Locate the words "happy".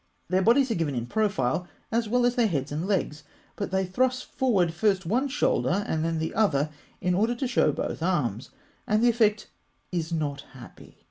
10.59-10.97